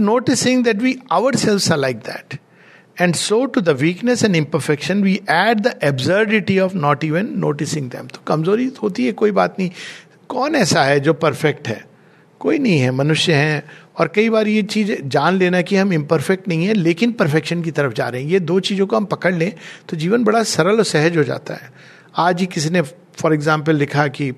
Noticing 0.00 0.64
that 0.64 0.82
we 0.82 0.96
ourselves 1.36 1.70
are 1.72 1.78
like 1.78 1.96
that 1.98 2.38
and 3.00 3.14
so 3.14 3.44
to 3.46 3.60
the 3.60 3.76
weakness 3.80 4.24
and 4.24 4.36
imperfection 4.36 5.02
we 5.02 5.14
add 5.30 5.60
the 5.60 5.78
absurdity 5.84 6.58
of 6.58 6.74
not 6.76 7.04
even 7.04 7.32
noticing 7.38 7.90
them 7.90 8.06
तो 8.06 8.20
कमज़ोरी 8.26 8.70
होती 8.82 9.06
है, 9.06 9.12
कोई 9.12 9.30
बात 9.32 9.56
नहीं। 9.58 9.70
कौन 10.28 10.54
ऐसा 10.54 10.82
है 10.84 10.98
जो 11.00 11.12
परफेक्ट 11.14 11.68
है? 11.68 11.84
कोई 12.40 12.58
नहीं 12.58 12.78
है, 12.78 12.90
मनुष्य 12.90 13.32
हैं। 13.32 13.62
और 13.98 14.08
कई 14.14 14.28
बार 14.30 14.48
ये 14.48 14.62
चीज़ 14.64 14.92
जान 15.04 15.34
लेना 15.34 15.60
कि 15.62 15.76
हम 15.76 15.92
इम्परफेक्ट 15.92 16.48
नहीं 16.48 16.66
है, 16.66 16.74
लेकिन 16.74 17.12
परफेक्शन 17.12 17.62
की 17.62 17.70
तरफ़ 17.70 17.92
जा 17.92 18.08
रहे 18.08 18.22
हैं। 18.22 18.30
ये 18.30 18.40
दो 18.40 18.58
चीज़ों 18.60 18.86
को 18.86 18.96
हम 18.96 19.04
पकड़ 19.04 19.34
लें 19.34 19.52
तो 19.88 19.96
जीवन 19.96 20.24
बड़ा 20.24 20.42
सरल 20.44 20.78
और 20.78 20.84
सहज 20.84 21.16
हो 21.16 21.24
जाता 21.24 21.54
है। 21.54 21.70
आज 22.16 22.40
ही 22.40 22.46
किसी 22.46 22.70
ने 22.70 22.80
फॉर 22.82 23.34
एग्ज़ाम्पल 23.34 23.76
लिखा 23.76 24.06
कि 24.08 24.30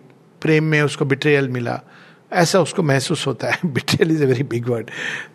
प्रेम 0.42 0.64
में 0.64 0.80
उसको 0.82 1.04
बिट्रेयल 1.04 1.48
मिला। 1.48 1.80
ऐसा 2.32 2.60
उसको 2.60 2.82
महसूस 2.82 3.26
होता 3.26 3.50
है। 3.50 3.58
Betrayal 3.66 4.10
is 4.10 4.22
a 4.22 4.26
very 4.26 4.42
big 4.42 4.68
word 4.68 4.90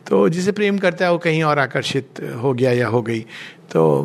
तो 0.07 0.29
जिसे 0.29 0.51
प्रेम 0.51 0.77
करता 0.77 1.05
है, 1.05 1.11
वो 1.11 1.17
कहीं 1.17 1.43
और 1.43 1.59
आकर्षित 1.59 2.07
हो 2.41 2.53
गया 2.53 2.71
या 2.71 2.87
हो 2.87 3.01
गई। 3.01 3.19
तो 3.71 4.01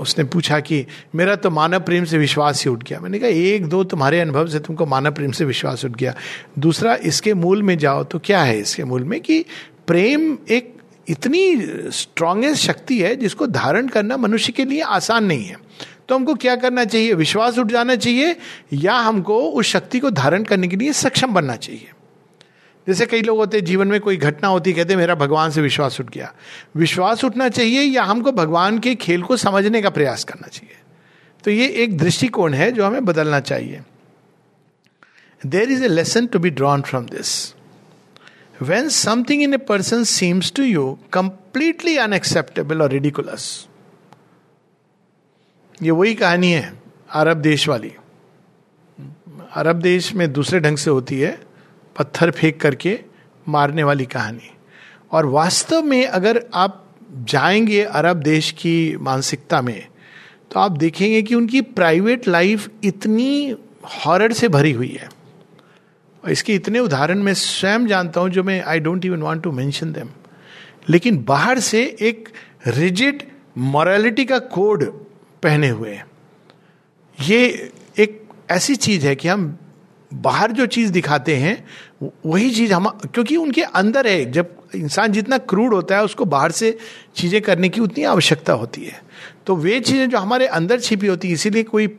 उसने 0.00 0.24
पूछा 0.24 0.60
कि, 0.60 0.86
मेरा 1.14 1.36
तो 1.36 1.50
मानव 1.50 1.80
प्रेम 1.80 2.04
से 2.04 2.18
विश्वास 2.18 2.64
ही 2.64 2.70
उठ 2.70 2.82
गया। 2.82 3.00
मैंने 3.00 3.18
कहा, 3.18 3.28
एक 3.28 3.66
दो 3.66 3.84
तुम्हारे 3.84 4.20
अनुभव 4.20 4.46
से 4.46 4.58
तुमको 4.58 4.86
मानव 4.86 5.12
प्रेम 5.12 5.30
से 5.30 5.44
विश्वास 5.44 5.84
उठ 5.84 5.90
गया। 5.90 6.14
दूसरा, 6.58 6.94
इसके 6.94 7.34
मूल 7.34 7.62
में 7.62 7.78
जाओ 7.78 8.04
तो 8.04 8.18
क्या 8.18 8.42
है 8.42 8.58
इसके 8.58 8.84
मूल 8.84 9.04
में 9.04 9.20
कि 9.20 9.44
प्रेम 9.86 10.38
एक 10.50 10.74
इतनी 11.08 11.56
स्ट्रांगेस्ट 11.90 12.62
शक्ति 12.62 12.98
है 12.98 13.16
जिसको 13.16 13.46
धारण 13.46 13.88
करना 13.88 14.16
मनुष्य 14.16 14.52
के 14.52 14.64
लिए 14.64 14.80
आसान 14.80 15.24
नहीं 15.24 15.44
है। 15.44 15.56
तो 16.08 16.14
हमको 16.14 16.34
क्या 16.34 16.56
करना 16.56 16.84
चाहिए? 16.84 17.14
विश्वास 17.14 17.58
उठ 17.58 17.66
जाना 17.66 17.96
चाहिए 17.96 18.36
या 18.72 18.94
हमको 18.94 19.38
उस 19.40 19.66
शक्ति 19.66 19.98
को 19.98 20.10
धारण 20.10 20.42
करने 20.42 20.68
के 20.68 20.76
लिए 20.76 20.92
सक्षम 20.92 21.34
बनना 21.34 21.56
चाहिए? 21.56 21.88
जैसे 22.88 23.06
कई 23.06 23.22
लोग 23.22 23.38
होते 23.38 23.60
जीवन 23.60 23.88
में 23.88 24.00
कोई 24.00 24.16
घटना 24.16 24.48
होती, 24.48 24.72
कहते 24.72 24.96
मेरा 24.96 25.14
भगवान 25.14 25.50
से 25.50 25.62
विश्वास 25.62 26.00
उठ 26.00 26.10
गया। 26.10 26.32
विश्वास 26.76 27.24
उठना 27.24 27.48
चाहिए 27.48 27.82
या 27.82 28.02
हमको 28.04 28.32
भगवान 28.32 28.78
के 28.78 28.94
खेल 28.94 29.22
को 29.22 29.36
समझने 29.36 29.82
का 29.82 29.90
प्रयास 29.90 30.24
करना 30.24 30.48
चाहिए? 30.48 30.76
तो 31.44 31.50
ये 31.50 31.68
एक 31.68 31.98
दृष्टिकोण 31.98 32.54
है 32.54 32.72
जो 32.72 32.86
हमें 32.86 33.04
बदलना 33.04 33.40
चाहिए। 33.40 33.82
There 35.46 35.70
is 35.70 35.84
a 35.84 35.88
lesson 35.88 36.26
to 36.26 36.38
be 36.38 36.50
drawn 36.50 36.82
from 36.82 37.04
this 37.04 37.54
when 38.62 38.88
something 38.88 39.42
in 39.42 39.54
a 39.54 39.56
person 39.56 40.04
seems 40.04 40.52
to 40.52 40.62
you 40.62 40.98
completely 41.12 41.96
unacceptable 41.96 42.82
और 42.82 42.90
रेडिकुलस 42.90 43.66
ये 45.82 45.90
वही 45.90 46.14
कहानी 46.14 46.50
है, 46.52 46.72
अरब 47.10 47.36
देश 47.36 47.68
वाली। 47.68 47.92
अरब 49.54 49.76
देश 49.76 50.14
में 50.14 50.32
दूसरे 50.32 50.60
ढंग 50.60 50.76
से 50.76 50.90
होती 50.90 51.20
है 51.20 51.45
पत्थर 51.98 52.30
फेंक 52.30 52.60
करके 52.60 52.98
मारने 53.48 53.82
वाली 53.82 54.06
कहानी। 54.06 54.50
और 55.12 55.26
वास्तव 55.26 55.82
में 55.82 56.06
अगर 56.06 56.44
आप 56.54 56.82
जाएँगे 57.10 57.82
अरब 57.82 58.16
देश 58.16 58.50
की 58.52 58.96
मानसिकता 58.96 59.60
में 59.62 59.86
तो 60.52 60.60
आप 60.60 60.72
देखेंगे 60.72 61.22
कि 61.22 61.34
उनकी 61.34 61.60
प्राइवेट 61.60 62.28
लाइफ 62.28 62.68
इतनी 62.84 63.56
हॉरर 63.96 64.32
से 64.32 64.48
भरी 64.48 64.72
हुई 64.72 64.96
है। 65.00 65.08
और 66.24 66.30
इसके 66.30 66.54
इतने 66.54 66.78
उदाहरण 66.78 67.18
मैं 67.18 67.34
स्वयं 67.34 67.86
जानता 67.86 68.20
हूँ 68.20 68.30
जो 68.30 68.42
मैं 68.42 68.62
I 68.62 68.80
don't 68.80 69.04
even 69.04 69.22
want 69.22 69.42
to 69.42 69.52
mention 69.52 69.92
them 69.92 70.08
लेकिन 70.88 71.24
बाहर 71.24 71.58
से 71.60 71.96
एक 72.00 72.28
रिजिड 72.66 73.22
मॉरलिटी 73.58 74.24
का 74.24 74.38
कोड 74.38 74.84
पहने 75.42 75.68
हुए 75.68 76.00
ये 77.20 77.70
एक 77.98 78.22
ऐसी 78.50 78.76
चीज़ 78.76 79.06
है 79.06 79.14
कि 79.16 79.28
हम 79.28 79.58
बाहर 80.14 80.52
जो 80.52 80.66
चीज़ 80.66 80.92
दिखाते 80.92 81.36
हैं 81.36 81.64
वही 82.26 82.50
चीज़ 82.50 82.72
हम, 82.72 82.88
क्योंकि 82.88 83.36
उनके 83.36 83.62
अंदर 83.62 84.06
है, 84.06 84.32
जब 84.32 84.56
इंसान 84.74 85.12
जितना 85.12 85.38
क्रूड 85.38 85.74
होता 85.74 85.96
है, 85.96 86.04
उसको 86.04 86.24
बाहर 86.24 86.50
से 86.50 86.78
चीज़ें 87.16 87.42
करने 87.42 87.68
की 87.68 87.80
उतनी 87.80 88.04
आवश्यकता 88.04 88.52
होती 88.52 88.84
है। 88.84 89.02
तो 89.46 89.56
वे 89.56 89.80
चीज़ें 89.80 90.10
जो 90.10 90.18
हमारे 90.18 90.46
अंदर 90.46 90.80
छिपी 90.80 91.06
होती 91.06 91.28
है, 91.28 91.34
इसीलिए 91.34 91.62
कोई 91.62 91.98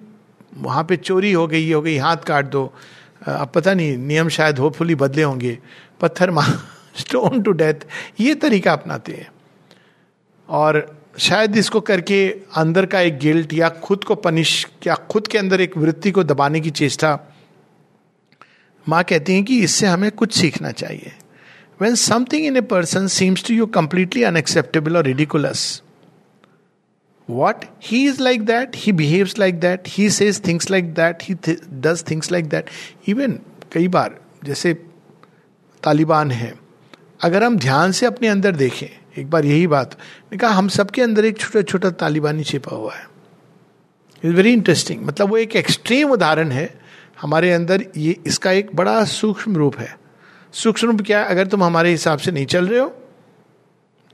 वहाँ 0.58 0.84
पे 0.84 0.98
चोरी 0.98 1.32
हो 1.32 1.48
गई 1.48 1.72
हो 1.72 1.82
गई, 1.82 1.98
हाथ 1.98 2.18
काट 2.18 2.46
दो 2.46 2.74
अब 3.28 3.52
पता 3.56 3.74
नहीं, 3.74 3.98
नियम 3.98 4.30
शायद 4.30 4.60
होपफुली 4.60 4.96
बदले 4.96 5.24
होंगे, 5.24 5.60
पत्थर 6.02 6.32
मार, 6.32 6.60
स्टोन 6.98 7.42
टू 7.42 7.52
डेथ, 7.52 7.76
ये 8.20 8.36
तरीका 8.36 8.74
अपनाते 8.74 9.12
हैं। 9.12 9.32
और 10.50 10.98
शायद 11.18 11.58
इसको 11.58 11.82
करके 11.82 12.30
अंदर 12.56 12.86
का 12.86 13.02
एक 13.02 13.20
गिल्ट 13.20 13.54
या 13.54 13.70
खुद 13.70 14.04
को 14.04 14.16
पनिश, 14.16 14.68
या 14.88 14.96
खुद 14.96 15.28
के 15.28 15.38
अंदर 15.38 15.62
एक 15.62 15.78
वृत्ति 15.78 16.12
को 16.12 16.24
दबाने 16.24 16.60
की 16.60 16.70
चेष्टा 16.70 17.20
माँ 18.90 19.04
कहती 19.04 19.34
हैं 19.34 19.44
कि 19.44 19.60
इससे 19.64 19.88
हमें 19.88 20.12
कुछ 20.12 20.34
सीखना 20.34 20.72
चाहिए। 20.72 21.12
When 21.82 21.96
something 21.96 22.46
in 22.46 22.58
a 22.58 22.62
person 22.62 23.08
seems 23.08 23.44
to 23.48 23.54
you 23.54 23.66
completely 23.74 24.24
unacceptable 24.24 24.98
और 24.98 25.04
ridiculous 25.04 25.82
what 27.30 27.66
he 27.84 28.06
is 28.08 28.22
like 28.22 28.46
that 28.46 28.76
he 28.76 28.92
behaves 28.92 29.38
like 29.40 29.60
that 29.60 29.88
he 29.88 30.10
says 30.10 30.42
things 30.48 30.70
like 30.72 30.94
that 30.94 31.24
he 31.24 31.36
does 31.36 32.04
things 32.10 32.32
like 32.32 32.50
that 32.50 32.70
even 33.08 33.40
कई 33.72 33.88
बार, 33.88 34.16
जैसे 34.46 34.74
तालिबान 35.84 36.32
है, 36.32 36.54
अगर 37.24 37.44
हम 37.44 37.58
ध्यान 37.58 37.92
से 37.92 38.06
अपने 38.06 38.28
अंदर 38.28 38.56
देखें, 38.56 38.88
एक 39.18 39.30
बार 39.30 39.46
यही 39.46 39.68
बात 39.68 39.98
ने 40.32 40.38
कहा 40.38 40.52
हम 40.52 40.68
सबके 40.70 41.02
अंदर 41.02 41.26
एक 41.26 41.38
छोटा 41.38 41.62
छोटा 41.62 41.90
तालिबानी 41.92 42.44
छिपा 42.44 42.76
हुआ 42.76 42.94
है। 42.94 43.06
इज़ 44.24 44.34
वेरी 44.34 44.54
इंटरेस्टिंग 44.54 45.06
मतलब 45.06 45.30
वो 45.30 45.38
एक 45.38 45.56
एक्सट्रीम 45.56 46.12
उदाहरण 46.12 46.52
है 46.52 46.68
हमारे 47.18 47.52
अंदर 47.52 47.86
ये, 47.98 48.16
इसका 48.28 48.52
एक 48.52 48.76
बड़ा 48.76 49.04
सूक्ष्म 49.06 49.56
रूप 49.56 49.78
है। 49.78 49.96
सूक्ष्म 50.54 50.88
रूप 50.88 51.02
क्या 51.02 51.20
है? 51.20 51.26
अगर 51.26 51.48
तुम 51.48 51.64
हमारे 51.64 51.90
हिसाब 51.92 52.20
से 52.20 52.32
नहीं 52.32 52.46
चल 52.46 52.68
रहे 52.68 52.80
हो 52.80 52.88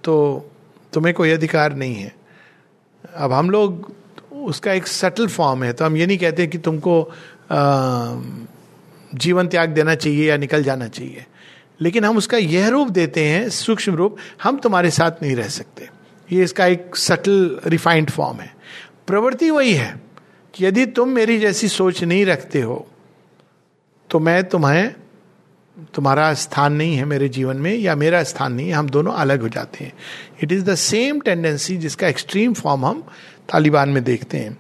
तो 0.04 0.50
तुम्हें 0.94 1.14
कोई 1.16 1.32
अधिकार 1.32 1.76
नहीं 1.76 1.96
है। 1.96 2.14
अब 3.16 3.32
हम 3.32 3.50
लोग, 3.50 3.92
उसका 4.34 4.74
एक 4.74 4.88
सटल 4.88 5.28
फॉर्म 5.28 5.64
है 5.64 5.74
तो 5.74 5.86
हम 5.86 5.98
ये 5.98 6.06
नहीं 6.06 6.18
कहते 6.18 6.48
कि 6.48 6.58
तुमको 6.58 6.96
जीवन 9.16 9.48
त्याग 9.48 9.70
देना 9.70 9.96
चाहिए 9.96 10.30
या 10.30 10.38
निकल 10.38 10.64
जाना 10.64 10.88
चाहिए। 10.88 11.26
लेकिन 11.82 12.06
हम 12.06 12.18
उसका 12.18 12.38
यह 12.38 12.68
रूप 12.70 12.90
देते 12.90 13.26
हैं, 13.26 13.50
सूक्ष्म 13.50 13.96
रूप, 13.96 14.18
हम 14.44 14.58
तुम्हारे 14.58 14.92
साथ 14.92 15.24
नहीं 15.24 15.36
रह 15.36 15.48
सकते। 15.50 15.90
ये 16.30 16.44
इसका 16.44 16.66
एक 16.66 16.96
सटल 16.96 17.60
रिफाइंड 17.66 18.10
फॉर्म 18.10 18.40
है। 18.40 18.54
प्रवृत्ति 19.08 19.50
वही 19.50 19.74
है 19.74 20.02
कि 20.54 20.66
यदि 20.66 20.86
तुम 20.88 21.10
मेरी 21.10 21.38
जैसी 21.40 21.68
सोच 21.68 22.04
नहीं 22.04 22.26
रखते 22.26 22.62
हो 22.62 22.86
तो 24.14 24.20
मैं 24.20 24.44
तुम्हें, 24.44 24.94
तुम्हारा 25.94 26.34
स्थान 26.34 26.74
नहीं 26.74 26.96
है 26.96 27.06
मेरे 27.06 27.30
जीवन 27.30 27.58
में, 27.58 27.74
या 27.76 27.96
मेरा 27.96 28.24
स्थान 28.24 28.54
नहीं 28.54 28.68
है, 28.68 28.74
हम 28.74 28.90
दोनों 28.90 29.14
अलग 29.14 29.42
हो 29.42 29.50
जाते 29.50 29.84
हैं। 29.84 29.94
It 30.44 30.52
is 30.52 30.64
the 30.66 30.76
same 30.76 31.20
tendency 31.20 31.78
जिसका 31.78 32.08
एक्सट्रीम 32.08 32.54
फॉर्म 32.54 32.86
हम 32.86 33.02
तालिबान 33.52 33.90
में 33.90 34.04
देखते 34.04 34.38
हैं। 34.38 34.58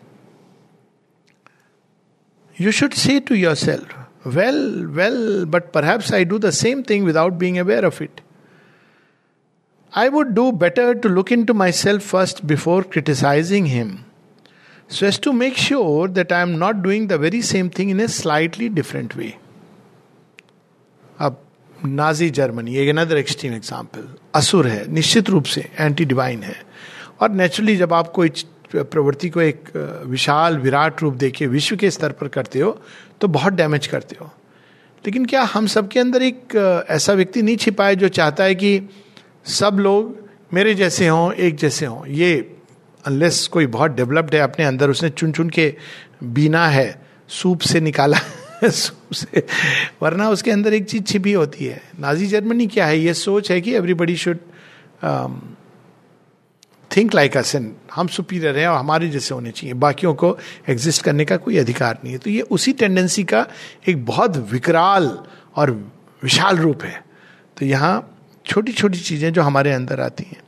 You 2.57 2.71
should 2.71 2.93
say 2.93 3.19
to 3.19 3.35
yourself 3.55 4.27
well 4.27 4.85
well 4.95 5.45
but 5.45 5.71
perhaps 5.71 6.13
I 6.13 6.25
do 6.25 6.39
the 6.39 6.49
same 6.51 6.81
thing 6.89 7.05
without 7.05 7.33
being 7.33 7.57
aware 7.57 7.85
of 7.85 8.01
it 8.03 8.21
I 9.93 10.09
would 10.09 10.33
do 10.33 10.51
better 10.65 10.93
to 10.93 11.09
look 11.09 11.31
into 11.45 11.53
myself 11.81 12.07
first 12.07 12.43
before 12.45 12.89
criticising 12.91 13.67
him 13.67 13.97
so 14.89 15.05
as 15.05 15.19
to 15.23 15.31
make 15.31 15.57
sure 15.59 16.09
that 16.09 16.33
I 16.33 16.41
am 16.41 16.57
not 16.57 16.75
doing 16.83 17.07
the 17.09 17.21
very 17.21 17.41
same 17.43 17.69
thing 17.79 17.91
in 17.91 17.99
a 17.99 18.07
slightly 18.17 18.69
different 18.69 19.15
way 19.15 19.33
अब 21.19 21.41
Nazi 21.77 22.29
Germany, 22.29 22.75
एक 22.75 22.89
another 22.89 23.17
extreme 23.17 23.53
example 23.53 24.07
असुर 24.35 24.67
है, 24.67 24.91
निश्चित 24.93 25.29
रूप 25.29 25.43
से 25.45 25.69
anti 25.79 26.05
divine 26.05 26.43
है। 26.43 26.55
और 27.21 27.31
naturally 27.31 27.75
जब 27.77 27.93
आप 27.93 28.11
कोई 28.11 28.29
प्रवृत्ति 28.73 29.29
को 29.29 29.41
एक 29.41 29.71
विशाल, 30.07 30.57
विराट 30.57 31.01
रूप 31.01 31.13
देके 31.15 31.47
विश्व 31.47 31.75
के 31.75 31.91
स्तर 31.91 32.11
पर 32.11 32.27
करते 32.27 32.59
हो 32.59 32.77
तो 33.21 33.27
बहुत 33.29 33.53
डैमेज 33.53 33.87
करते 33.87 34.15
हो। 34.21 34.31
लेकिन 35.03 35.25
क्या 35.25 35.41
हम 35.43 35.67
सबके 35.67 35.99
अंदर 35.99 36.21
एक 36.21 36.55
ऐसा 36.89 37.13
व्यक्ति 37.13 37.41
नहीं 37.41 37.57
छिपा 37.57 37.85
है 37.87 37.95
जो 37.95 38.07
चाहता 38.09 38.43
है 38.43 38.55
कि 38.55 38.89
सब 39.51 39.77
लोग 39.79 40.15
मेरे 40.53 40.73
जैसे 40.75 41.07
हों, 41.07 41.33
एक 41.33 41.55
जैसे 41.55 41.85
हों? 41.85 42.05
ये 42.07 42.55
अनलेस 43.05 43.47
कोई 43.47 43.67
बहुत 43.67 43.91
डेवलप्ड 43.91 44.35
है, 44.35 44.41
अपने 44.41 44.65
अंदर 44.65 44.89
उसने 44.89 45.09
चुन 45.09 45.31
चुन 45.31 45.49
के 45.49 45.73
बीना 46.23 46.67
है, 46.67 47.01
सूप 47.29 47.61
से 47.61 47.79
निकाला 47.81 48.17
से 48.69 49.45
वरना 50.01 50.29
उसके 50.29 50.51
अंदर 50.51 50.73
एक 50.73 50.85
चीज़ 50.85 51.03
छिपी 51.03 51.33
होती 51.33 51.65
है। 51.65 51.81
नाजी 51.99 52.27
जर्मनी 52.27 52.67
क्या 52.67 52.85
है? 52.85 52.99
ये 52.99 53.13
सोच 53.13 53.51
है 53.51 53.59
कि 53.61 53.73
everybody 53.75 54.15
should 54.15 54.39
think 56.91 57.13
like 57.15 57.37
us 57.37 57.55
and 57.55 57.71
हम 57.93 58.07
सुपीरियर 58.07 58.57
हैं 58.57 58.67
और 58.67 58.77
हमारे 58.77 59.09
जैसे 59.09 59.33
होने 59.33 59.51
चाहिए। 59.51 59.73
बाकियों 59.75 60.13
को 60.13 60.37
एग्जिस्ट 60.69 61.03
करने 61.03 61.25
का 61.25 61.37
कोई 61.37 61.57
अधिकार 61.57 61.97
नहीं 62.03 62.13
है। 62.13 62.19
तो 62.19 62.29
ये 62.29 62.41
उसी 62.41 62.73
टेंडेंसी 62.73 63.23
का 63.23 63.45
एक 63.89 64.05
बहुत 64.05 64.37
विकराल 64.51 65.17
और 65.55 65.71
विशाल 66.21 66.57
रूप 66.57 66.83
है। 66.83 67.03
तो 67.57 67.65
यहाँ 67.65 68.09
छोटी 68.45 68.71
छोटी 68.71 68.99
चीज़ें 68.99 69.31
जो 69.33 69.41
हमारे 69.41 69.71
अंदर 69.71 69.99
आती 70.01 70.23
हैं। 70.23 70.41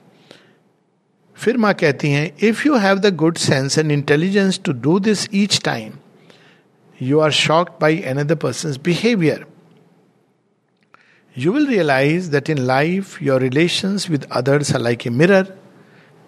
फिर 1.37 1.57
माँ 1.57 1.73
कहती 1.73 2.09
हैं 2.11 2.31
if 2.43 2.67
you 2.67 2.75
have 2.77 2.99
the 2.99 3.15
good 3.15 3.37
sense 3.37 3.77
and 3.77 3.91
intelligence 3.91 4.59
to 4.65 4.71
do 4.73 4.99
this 4.99 5.27
each 5.33 5.61
time 5.65 5.91
you 7.01 7.19
are 7.19 7.31
shocked 7.31 7.81
by 7.81 8.01
another 8.19 8.35
person 8.45 8.75
behaviour 8.85 9.45
you 11.35 11.51
will 11.51 11.65
realize 11.67 12.29
that 12.29 12.49
in 12.49 12.59
life 12.67 13.21
your 13.21 13.37
relations 13.39 14.03
with 14.09 14.25
others 14.31 14.69
are 14.71 14.79
like 14.79 15.05
a 15.05 15.11
mirror 15.11 15.41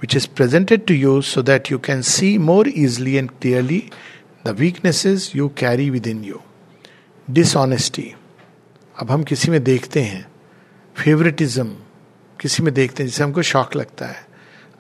which 0.01 0.15
is 0.15 0.27
presented 0.27 0.86
to 0.86 0.93
you 0.93 1.21
so 1.21 1.41
that 1.41 1.69
you 1.69 1.79
can 1.79 2.03
see 2.03 2.38
more 2.38 2.67
easily 2.67 3.17
and 3.17 3.31
clearly 3.39 3.79
the 4.43 4.53
weaknesses 4.53 5.33
you 5.33 5.50
carry 5.62 5.89
within 5.89 6.24
you. 6.24 6.41
Dishonesty. 7.27 8.15
अब 8.95 9.12
हम 9.12 9.24
किसी 9.24 9.51
में 9.51 9.63
देखते 9.63 10.01
हैं 10.01 10.25
favouritism 10.95 11.75
किसी 12.39 12.63
में 12.63 12.74
देखते 12.74 13.03
हैं 13.03 13.09
जिसे 13.09 13.24
हमको 13.24 13.41
शौक 13.41 13.75
लगता 13.75 14.05
है 14.05 14.25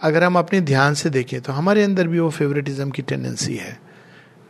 अगर 0.01 0.23
हम 0.23 0.37
अपने 0.39 0.61
ध्यान 0.61 0.93
से 0.93 1.09
देखें 1.09 1.39
तो 1.41 1.53
हमारे 1.53 1.83
अंदर 1.83 2.07
भी 2.07 2.19
वो 2.19 2.29
फेवरेटिज्म 2.29 2.89
की 2.91 3.01
टेंडेंसी 3.01 3.55
है 3.55 3.79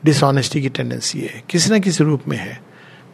डिसऑनेस्टी 0.06 0.62
की 0.62 0.70
टेंडेंसी 0.70 1.20
है, 1.20 1.44
किसी 1.50 1.70
ना 1.70 1.80
किसी 1.80 2.04
रूप 2.04 2.28
में 2.28 2.38
है। 2.38 2.60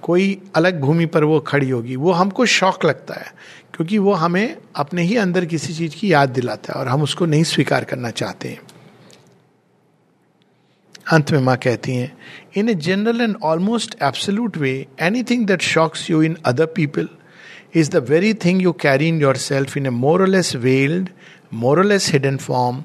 कोई 0.01 0.41
अलग 0.55 0.79
भूमि 0.81 1.05
पर 1.05 1.23
वो 1.23 1.39
खड़ी 1.39 1.69
होगी, 1.69 1.95
वो 1.95 2.11
हमको 2.11 2.45
शौक 2.45 2.85
लगता 2.85 3.19
है, 3.19 3.33
क्योंकि 3.75 3.97
वो 3.97 4.13
हमें 4.13 4.55
अपने 4.75 5.01
ही 5.01 5.15
अंदर 5.17 5.45
किसी 5.45 5.73
चीज़ 5.73 5.95
की 5.95 6.11
याद 6.13 6.29
दिलाता 6.29 6.73
है 6.73 6.79
और 6.79 6.87
हम 6.87 7.01
उसको 7.01 7.25
नहीं 7.25 7.43
स्वीकार 7.43 7.83
करना 7.83 8.09
चाहते 8.11 8.49
हैं। 8.49 8.61
अंत 11.11 11.31
में 11.31 11.39
माँ 11.39 11.55
कहती 11.57 11.95
हैं 11.95 12.11
in 12.57 12.69
a 12.69 12.73
general 12.73 13.21
and 13.21 13.35
almost 13.43 13.95
absolute 14.03 14.57
way 14.57 14.71
anything 15.23 15.45
that 15.47 15.61
shocks 15.61 16.09
you 16.09 16.21
in 16.23 16.37
other 16.45 16.65
people 16.75 17.09
is 17.75 17.89
the 17.91 18.03
very 18.09 18.33
thing 18.45 18.61
you 18.61 18.71
carry 18.81 19.07
in 19.07 19.21
yourself 19.37 19.77
in 19.77 19.85
a 19.85 19.89
more or less 19.89 20.55
veiled 20.55 21.09
more or less 21.53 22.11
hidden 22.13 22.37
form 22.37 22.83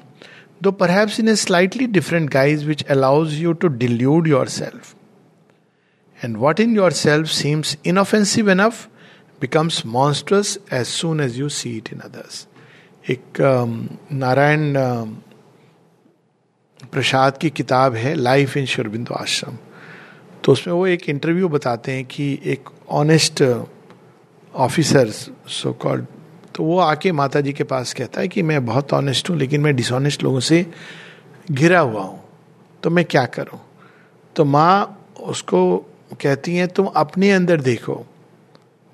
in 1.19 1.29
a 1.29 1.35
slightly 1.35 1.87
different 1.87 2.29
guise 2.29 2.65
which 2.65 2.83
allows 2.89 3.33
you 3.41 3.53
to 3.53 3.67
delude 3.67 4.27
yourself 4.47 4.95
and 6.23 6.37
what 6.37 6.59
in 6.59 6.75
yourself 6.91 7.27
seems 7.27 7.77
inoffensive 7.85 8.49
enough 8.51 8.87
becomes 9.41 9.85
monstrous 9.85 10.57
as 10.69 10.87
soon 10.89 11.19
as 11.19 11.37
you 11.37 11.49
see 11.49 11.77
it 11.77 11.91
in 11.91 12.01
others. 12.01 12.45
एक 13.09 13.39
नारायण 14.13 14.73
प्रसाद 16.91 17.37
की 17.37 17.49
किताब 17.49 17.95
है 17.95 18.13
life 18.15 18.57
in 18.57 18.65
Shurbindu 18.65 19.13
आश्रम 19.13 19.57
तो 20.43 20.51
उसमें 20.51 20.73
वो 20.73 20.85
एक 20.87 21.09
interview 21.09 21.49
बताते 21.49 21.91
हैं 21.91 22.05
कि 22.05 22.27
एक 22.45 22.69
ऑनेस्ट 22.99 23.43
ऑफिसर 24.53 25.09
सो 25.09 25.73
कॉल्ड 25.81 26.05
तो 26.59 26.63
वो 26.63 26.79
आके 26.79 27.11
माता 27.11 27.41
जी 27.41 27.53
के 27.53 27.63
पास 27.63 27.93
कहता 27.93 28.21
है 28.21 28.27
कि 28.27 28.41
मैं 28.41 28.65
बहुत 28.65 28.93
ऑनेस्ट 28.93 29.29
हूँ, 29.29 29.37
लेकिन 29.37 29.61
मैं 29.61 29.75
डिसऑनेस्ट 29.75 30.23
लोगों 30.23 30.39
से 30.39 30.65
घिरा 31.51 31.79
हुआ 31.79 32.01
हूँ। 32.01 32.19
तो 32.83 32.89
मैं 32.89 33.05
क्या 33.05 33.25
करूँ? 33.25 33.59
तो 34.35 34.45
माँ 34.45 35.07
उसको 35.19 35.77
कहती 36.21 36.55
हैं, 36.55 36.67
तुम 36.67 36.85
अपने 36.85 37.31
अंदर 37.31 37.61
देखो। 37.61 38.05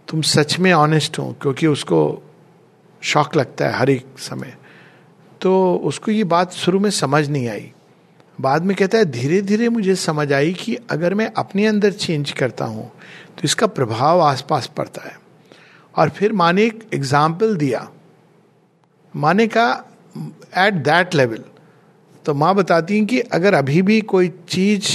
तुम 0.08 0.22
सच 0.22 0.60
में 0.60 0.74
ऑनेस्ट 0.74 1.20
हो, 1.20 1.36
क्योंकि 1.42 1.68
उसको 1.68 2.24
शौक 3.02 3.36
लगता 3.36 3.68
है 3.68 3.74
हर 3.74 3.90
एक 3.90 4.06
समय। 4.20 4.56
तो 5.42 5.76
उसको 5.76 6.12
ये 6.12 6.24
बात 6.24 6.54
शुरू 6.54 6.80
में 6.80 6.90
समझ 6.90 7.30
नहीं 7.30 7.48
आई। 7.50 7.72
बाद 8.42 8.64
में 8.64 8.78
कहता 8.78 8.98
है 8.98 9.06
धीरे 9.06 9.42
धीरे 9.42 9.70
मुझे 9.70 9.96
समझ 9.96 10.32
आई 10.34 10.54
कि 10.54 10.78
अगर 10.90 11.14
मैं 11.14 11.32
अपने 11.38 11.66
अंदर 11.66 11.92
चेंज 11.92 12.32
करता 12.32 12.66
हूँ 12.66 12.92
तो 13.36 13.42
इसका 13.44 13.68
प्रभाव 13.68 14.22
आसपास 14.22 14.72
पड़ता 14.78 15.10
है। 15.10 15.25
और 15.96 16.10
फिर 16.10 16.34
माने 16.34 16.64
एक 16.64 16.88
एग्ज़ाम्पल 16.94 17.56
दिया। 17.58 17.88
माने 19.14 19.48
का 19.48 19.68
एट 20.58 20.74
दैट 20.84 21.16
लेवल 21.16 21.44
तो 22.26 22.34
माँ 22.34 22.54
बताती 22.56 22.98
हैं 22.98 23.06
कि 23.06 23.20
अगर 23.20 23.54
अभी 23.54 23.82
भी 23.82 24.00
कोई 24.02 24.28
चीज़ 24.50 24.90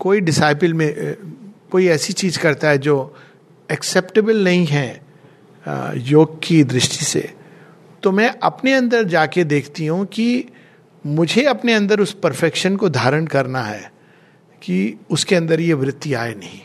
कोई 0.00 0.20
डिसाइपल 0.20 0.74
में 0.74 1.16
कोई 1.70 1.86
ऐसी 1.88 2.12
चीज़ 2.12 2.38
करता 2.38 2.68
है 2.68 2.78
जो 2.78 2.94
एक्सेप्टेबल 3.68 4.44
नहीं 4.44 4.66
है 4.66 5.00
योग 6.08 6.38
की 6.42 6.62
दृष्टि 6.64 7.04
से 7.04 7.28
तो 8.02 8.12
मैं 8.12 8.28
अपने 8.42 8.72
अंदर 8.72 9.04
जाके 9.04 9.44
देखती 9.44 9.86
हूँ 9.86 10.04
कि 10.06 10.44
मुझे 11.04 11.44
अपने 11.44 11.74
अंदर 11.74 12.00
उस 12.00 12.12
परफेक्शन 12.12 12.76
को 12.76 12.88
धारण 12.88 13.26
करना 13.26 13.62
है 13.62 13.90
कि 14.62 14.98
उसके 15.10 15.36
अंदर 15.36 15.60
ये 15.60 15.74
वृत्ति 15.74 16.14
आए 16.14 16.34
नहीं। 16.34 16.60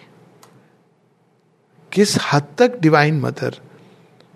किस 1.97 2.17
हद 2.33 2.43
तक 2.57 2.79
डिवाइन 2.79 3.19
मदर 3.19 3.55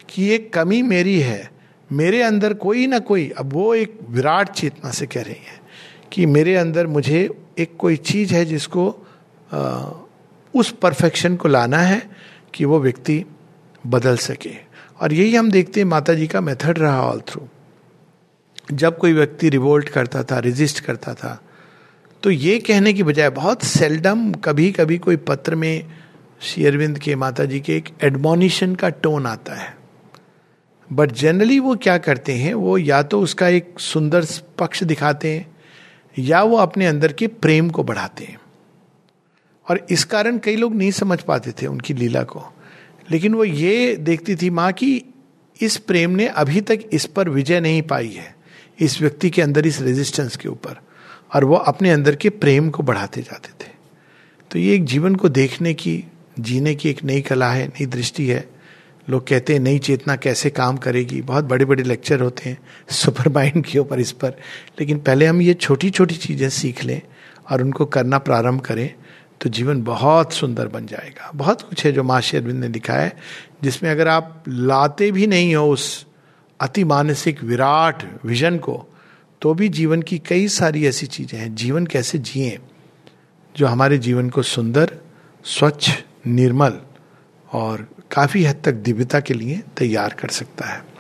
की 0.10 0.30
एक 0.30 0.54
कमी 0.54 0.82
मेरी 0.82 1.20
है 1.20 1.52
मेरे 1.92 2.24
अंदर 2.24 2.54
कोई 2.54 2.88
ना 2.88 3.00
कोई 3.00 3.30
अब 3.30 3.54
वो 3.54 3.76
एक 3.76 4.00
विराट 4.10 4.50
चेतना 4.50 4.92
से 4.92 5.06
कह 5.06 5.22
रही 5.22 5.34
है 5.34 5.62
कि 6.12 6.26
मेरे 6.26 6.56
अंदर 6.56 6.88
मुझे 6.88 7.30
एक 7.58 7.78
कोई 7.78 7.96
चीज़ 7.98 8.34
है 8.34 8.46
जिसको 8.46 9.08
आ, 9.54 9.90
उस 10.56 10.72
परफेक्शन 10.72 11.36
को 11.36 11.48
लाना 11.48 11.78
है 11.78 12.10
कि 12.54 12.66
वो 12.66 12.80
व्यक्ति 12.80 13.26
बदल 13.88 14.18
सके। 14.18 14.54
और 15.02 15.14
यही 15.14 15.36
हम 15.36 15.52
देखते 15.52 15.80
हैं 15.80 15.88
माता 15.88 16.14
जी 16.14 16.28
का 16.28 16.42
मेथड 16.42 16.80
रहा 16.80 17.02
ऑल 17.02 17.22
थ्रू 17.28 17.48
जब 18.72 18.98
कोई 18.98 19.14
व्यक्ति 19.14 19.50
रिवोल्ट 19.50 19.90
करता 19.90 20.24
था 20.24 20.40
रेजिस्ट 20.40 20.80
करता 20.80 21.14
था 21.14 21.42
तो 22.24 22.32
ये 22.32 22.60
कहने 22.60 22.94
की 22.94 23.04
बजाय 23.04 23.30
बहुत 23.30 23.64
सेल्डम 23.64 24.32
कभी 24.32 24.72
कभी 24.72 24.98
कोई 24.98 25.16
पत्र 25.16 25.56
में 25.56 26.01
श्री 26.44 26.66
अरविंद 26.66 27.00
के 27.00 27.16
माता 27.16 27.46
जी 27.46 27.60
के 27.60 27.78
एक 27.78 27.90
एडमोनिशन 28.04 28.76
का 28.76 28.90
टोन 28.90 29.26
आता 29.26 29.54
है। 29.54 29.78
बट 30.94 31.12
जनरली 31.12 31.60
वो 31.60 31.76
क्या 31.76 31.98
करते 31.98 32.34
हैं, 32.34 32.54
वो 32.54 32.78
या 32.78 33.04
तो 33.04 33.22
उसका 33.22 33.48
एक 33.48 33.74
सुंदर 33.80 34.26
पक्ष 34.58 34.84
दिखाते 34.84 35.34
हैं, 35.34 35.56
या 36.20 36.44
वो 36.44 36.58
अपने 36.58 36.86
अंदर 36.86 37.14
के 37.14 37.28
प्रेम 37.28 37.70
को 37.70 37.84
बढ़ाते 37.84 38.24
हैं। 38.24 38.40
और 39.70 39.88
इस 39.90 40.04
कारण 40.04 40.38
कई 40.38 40.56
लोग 40.56 40.76
नहीं 40.76 40.92
समझ 40.92 41.22
पाते 41.22 41.52
थे 41.52 41.68
उनकी 41.68 41.94
लीला 41.94 42.24
को। 42.24 42.44
लेकिन 43.12 43.34
वो 43.34 43.44
ये 43.44 43.96
देखती 43.96 44.36
थी 44.36 44.50
माँ 44.50 44.72
की 44.72 45.06
इस 45.62 45.78
प्रेम 45.78 46.10
ने 46.10 46.28
अभी 46.28 46.62
तक 46.62 46.80
इस 46.94 47.06
पर 47.06 47.30
विजय 47.30 47.60
नहीं 47.60 47.82
पाई 47.82 48.10
है, 48.10 48.36
इस 48.80 49.02
व्यक्ति 49.02 49.30
के 49.30 49.42
अंदर 49.42 49.68
इस 49.68 49.82
रेजिस्टेंस 49.82 50.36
के 50.36 50.50
ऊपर। 50.50 50.78
और 51.36 51.46
वो 51.46 51.56
अपने 51.56 51.90
अंदर 51.90 52.16
के 52.16 52.30
प्रेम 52.30 52.70
को 52.70 52.84
बढ़ाते 52.84 53.22
जाते 53.22 53.66
थे। 53.66 53.70
तो 54.52 54.60
ये 54.60 54.76
एक 54.76 54.86
जीवन 54.86 55.16
को 55.16 55.30
देखने 55.30 55.74
की 55.74 56.06
जीने 56.40 56.76
की 56.76 56.90
एक 56.90 57.04
नई 57.04 57.22
कला 57.22 57.52
है, 57.52 57.68
नई 57.68 57.86
दृष्टि 57.86 58.28
है। 58.28 58.48
लोग 59.10 59.28
कहते 59.28 59.54
हैं, 59.54 59.60
नई 59.60 59.80
चेतना 59.80 60.16
कैसे 60.16 60.50
काम 60.50 60.78
करेगी? 60.78 61.22
बहुत 61.22 61.46
बड़े 61.46 61.66
बड़े 61.66 61.84
लेक्चर 61.84 62.22
होते 62.22 62.50
हैं 62.50 62.58
सुपर 62.92 63.30
माइंड 63.30 63.66
के 63.66 63.80
ऊपर 63.80 64.00
इस 64.00 64.12
पर। 64.12 64.36
लेकिन 64.80 65.00
पहले 65.00 65.26
हम 65.26 65.42
ये 65.42 65.54
छोटी 65.54 65.90
छोटी 65.90 66.16
चीज़ें 66.16 66.50
सीख 66.50 66.84
लें 66.84 67.02
और 67.52 67.62
उनको 67.62 67.86
करना 67.86 68.18
प्रारंभ 68.18 68.62
करें 68.62 68.94
तो 69.42 69.50
जीवन 69.50 69.82
बहुत 69.84 70.34
सुंदर 70.34 70.68
बन 70.68 70.86
जाएगा। 70.86 71.32
बहुत 71.36 71.62
कुछ 71.62 71.86
है 71.86 71.92
जो 71.92 72.04
माँ 72.04 72.22
अरविंद 72.22 72.60
ने 72.60 72.68
लिखा 72.68 72.94
है, 72.94 73.16
जिसमें 73.64 73.90
अगर 73.92 74.08
आप 74.08 74.44
लाते 74.48 75.12
भी 75.12 75.28
नहीं 75.28 75.56
हो 75.56 75.68
उस 75.70 76.06
अति 76.60 76.84
मानसिक 76.84 77.44
विराट 77.44 78.04
विजन 78.26 78.58
को 78.58 78.86
तो 79.42 79.54
भी 79.54 79.70
जीवन 79.70 80.02
की 80.02 80.18
कई 80.20 80.48
सारी 80.48 80.86
ऐसी 80.86 81.06
चीज़ें 81.08 81.40
हैं। 81.40 81.54
जीवन 81.56 81.86
कैसे 81.86 82.18
जिए, 82.18 82.58
जो 83.56 83.68
हमारे 83.68 83.98
जीवन 83.98 84.30
को 84.30 84.42
सुंदर, 84.42 84.92
स्वच्छ 85.46 85.92
निर्मल 86.28 86.80
और 87.54 87.88
काफ़ी 88.12 88.46
हद 88.46 88.62
तक 88.66 88.72
दिव्यता 88.72 89.20
के 89.20 89.34
लिए 89.34 89.64
तैयार 89.78 90.14
कर 90.14 90.28
सकता 90.28 90.66
है। 90.66 90.91